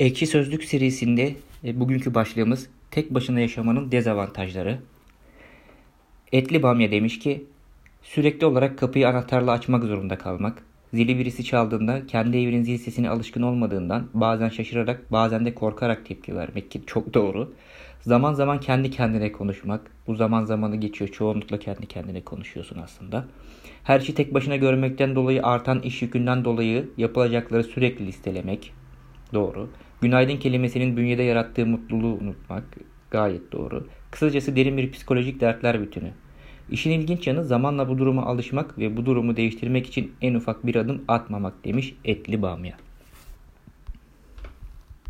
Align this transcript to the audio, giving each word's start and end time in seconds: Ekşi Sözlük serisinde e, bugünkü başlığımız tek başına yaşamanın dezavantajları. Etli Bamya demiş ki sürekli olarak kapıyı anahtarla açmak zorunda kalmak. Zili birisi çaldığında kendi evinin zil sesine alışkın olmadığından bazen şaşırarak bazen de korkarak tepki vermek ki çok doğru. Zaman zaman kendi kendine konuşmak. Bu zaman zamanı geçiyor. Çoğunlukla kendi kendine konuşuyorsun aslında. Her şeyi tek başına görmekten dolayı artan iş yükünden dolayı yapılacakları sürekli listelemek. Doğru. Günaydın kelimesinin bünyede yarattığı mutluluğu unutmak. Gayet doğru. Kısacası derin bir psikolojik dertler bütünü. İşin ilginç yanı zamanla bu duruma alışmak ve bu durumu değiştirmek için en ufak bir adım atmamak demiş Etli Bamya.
Ekşi 0.00 0.26
Sözlük 0.26 0.64
serisinde 0.64 1.34
e, 1.64 1.80
bugünkü 1.80 2.14
başlığımız 2.14 2.68
tek 2.90 3.14
başına 3.14 3.40
yaşamanın 3.40 3.92
dezavantajları. 3.92 4.78
Etli 6.32 6.62
Bamya 6.62 6.90
demiş 6.90 7.18
ki 7.18 7.44
sürekli 8.02 8.46
olarak 8.46 8.78
kapıyı 8.78 9.08
anahtarla 9.08 9.52
açmak 9.52 9.84
zorunda 9.84 10.18
kalmak. 10.18 10.62
Zili 10.94 11.18
birisi 11.18 11.44
çaldığında 11.44 12.06
kendi 12.06 12.38
evinin 12.38 12.62
zil 12.62 12.78
sesine 12.78 13.10
alışkın 13.10 13.42
olmadığından 13.42 14.08
bazen 14.14 14.48
şaşırarak 14.48 15.12
bazen 15.12 15.46
de 15.46 15.54
korkarak 15.54 16.06
tepki 16.06 16.36
vermek 16.36 16.70
ki 16.70 16.82
çok 16.86 17.14
doğru. 17.14 17.52
Zaman 18.00 18.34
zaman 18.34 18.60
kendi 18.60 18.90
kendine 18.90 19.32
konuşmak. 19.32 19.90
Bu 20.06 20.14
zaman 20.14 20.44
zamanı 20.44 20.76
geçiyor. 20.76 21.10
Çoğunlukla 21.10 21.58
kendi 21.58 21.86
kendine 21.86 22.20
konuşuyorsun 22.20 22.78
aslında. 22.78 23.24
Her 23.84 24.00
şeyi 24.00 24.14
tek 24.14 24.34
başına 24.34 24.56
görmekten 24.56 25.14
dolayı 25.14 25.42
artan 25.42 25.82
iş 25.82 26.02
yükünden 26.02 26.44
dolayı 26.44 26.88
yapılacakları 26.96 27.64
sürekli 27.64 28.06
listelemek. 28.06 28.79
Doğru. 29.34 29.68
Günaydın 30.00 30.36
kelimesinin 30.36 30.96
bünyede 30.96 31.22
yarattığı 31.22 31.66
mutluluğu 31.66 32.14
unutmak. 32.14 32.64
Gayet 33.10 33.52
doğru. 33.52 33.86
Kısacası 34.10 34.56
derin 34.56 34.76
bir 34.76 34.92
psikolojik 34.92 35.40
dertler 35.40 35.82
bütünü. 35.82 36.12
İşin 36.70 36.90
ilginç 36.90 37.26
yanı 37.26 37.44
zamanla 37.44 37.88
bu 37.88 37.98
duruma 37.98 38.22
alışmak 38.22 38.78
ve 38.78 38.96
bu 38.96 39.06
durumu 39.06 39.36
değiştirmek 39.36 39.86
için 39.86 40.12
en 40.22 40.34
ufak 40.34 40.66
bir 40.66 40.74
adım 40.74 41.02
atmamak 41.08 41.64
demiş 41.64 41.94
Etli 42.04 42.42
Bamya. 42.42 42.76